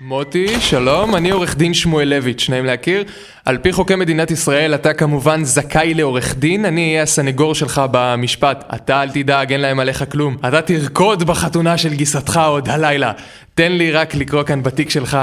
[0.00, 3.04] מוטי, שלום, אני עורך דין שמואלביץ', נעים להכיר.
[3.44, 8.64] על פי חוקי מדינת ישראל אתה כמובן זכאי לעורך דין, אני אהיה הסנגור שלך במשפט.
[8.74, 10.36] אתה אל תדאג, אין להם עליך כלום.
[10.48, 13.12] אתה תרקוד בחתונה של גיסתך עוד הלילה.
[13.54, 15.18] תן לי רק לקרוא כאן בתיק שלך,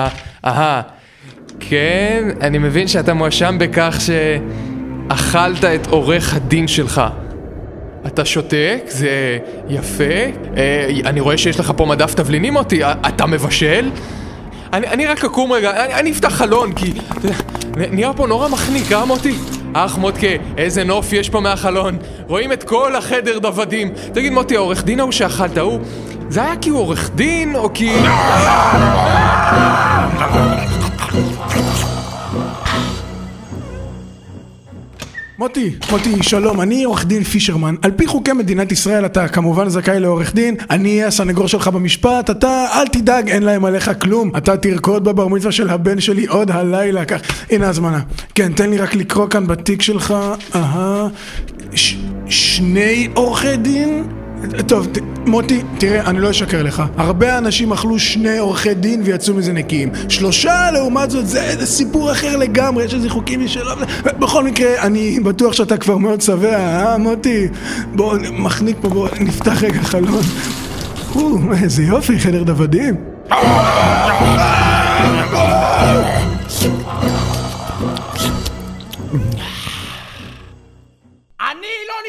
[0.45, 0.81] אהה.
[1.59, 7.01] כן, אני מבין שאתה מואשם בכך שאכלת את עורך הדין שלך.
[8.07, 9.37] אתה שותק, זה
[9.69, 10.03] יפה.
[10.57, 13.89] אה, אני רואה שיש לך פה מדף תבלינים מוטי, אה, אתה מבשל?
[14.73, 16.93] אני, אני רק אקום רגע, אני, אני אפתח חלון, כי...
[17.91, 19.35] נהיה פה נורא מחניק, אה מוטי?
[19.73, 21.97] אך מוטקה, איזה נוף יש פה מהחלון.
[22.27, 23.93] רואים את כל החדר דוודים.
[24.13, 25.79] תגיד מוטי, העורך דין ההוא שאכלת, הוא...
[26.29, 27.95] זה היה כי הוא עורך דין, או כי...
[35.41, 37.75] מוטי, מוטי, שלום, אני עורך דין פישרמן.
[37.81, 42.29] על פי חוקי מדינת ישראל אתה כמובן זכאי לעורך דין, אני אהיה הסנגור שלך במשפט,
[42.29, 44.31] אתה אל תדאג, אין להם עליך כלום.
[44.37, 47.99] אתה תרקוד בבר מצווה של הבן שלי עוד הלילה, כך, הנה הזמנה.
[48.35, 50.13] כן, תן לי רק לקרוא כאן בתיק שלך,
[50.55, 51.07] אהה,
[51.75, 51.97] ש-
[52.29, 54.20] שני עורכי דין?
[54.67, 56.83] טוב, ת, מוטי, תראה, אני לא אשקר לך.
[56.97, 59.91] הרבה אנשים אכלו שני עורכי דין ויצאו מזה נקיים.
[60.09, 63.71] שלושה, לעומת זאת, זה, זה סיפור אחר לגמרי, יש איזה חוקים משלו.
[64.19, 67.47] בכל מקרה, אני בטוח שאתה כבר מאוד שבע, אה, מוטי?
[67.95, 70.23] בוא, מחניק פה, בוא, נפתח רגע חלון.
[71.15, 72.95] או, איזה יופי, חדר דוודים.
[79.13, 79.60] אני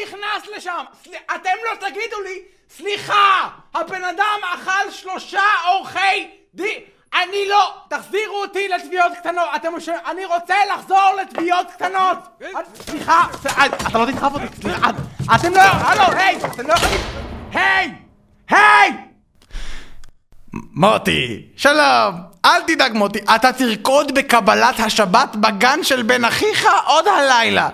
[0.03, 0.83] נכנס לשם!
[1.03, 1.11] סל...
[1.35, 2.39] אתם לא תגידו לי,
[2.77, 3.49] סליחה!
[3.73, 6.79] הבן אדם אכל שלושה עורכי דין!
[7.23, 7.73] אני לא!
[7.89, 9.47] תחזירו אותי לתביעות קטנות!
[9.55, 9.69] אתם.
[10.11, 12.17] אני רוצה לחזור לתביעות קטנות!
[12.75, 13.25] סליחה!
[13.87, 14.61] אתה לא תדחף אותי!
[14.61, 14.89] סליחה!
[14.89, 14.95] את-
[15.35, 15.61] אתם לא...
[15.61, 16.37] הלו, היי!
[16.45, 17.01] אתם לא יכולים...
[17.53, 17.91] היי!
[18.49, 18.91] היי!
[20.53, 22.15] מוטי, שלום.
[22.45, 27.69] אל תדאג מוטי, אתה תרקוד בקבלת השבת בגן של בן אחיך עוד הלילה.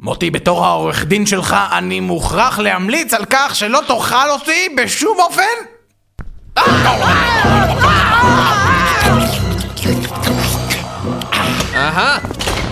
[0.00, 5.42] מוטי, בתור העורך דין שלך, אני מוכרח להמליץ על כך שלא תאכל אותי בשום אופן?
[11.74, 12.18] אהה!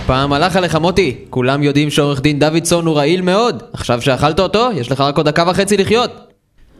[0.06, 3.62] פעם הלך עליך מוטי, כולם יודעים שעורך דין דוידסון הוא רעיל מאוד.
[3.73, 6.11] עכשיו שאכלת אותו, יש לך רק עוד דקה וחצי לחיות.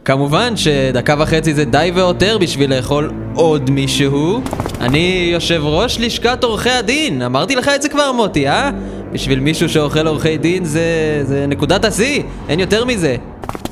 [0.05, 4.41] כמובן שדקה וחצי זה די והותר בשביל לאכול עוד מישהו.
[4.81, 8.71] אני יושב ראש לשכת עורכי הדין, אמרתי לך את זה כבר מוטי, אה?
[9.11, 10.81] בשביל מישהו שאוכל עורכי דין זה,
[11.23, 13.15] זה נקודת השיא, אין יותר מזה.